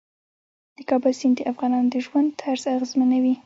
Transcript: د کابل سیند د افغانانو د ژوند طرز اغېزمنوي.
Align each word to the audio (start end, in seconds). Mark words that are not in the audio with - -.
د 0.77 0.79
کابل 0.89 1.13
سیند 1.19 1.35
د 1.37 1.41
افغانانو 1.51 1.87
د 1.93 1.95
ژوند 2.05 2.29
طرز 2.41 2.63
اغېزمنوي. 2.75 3.33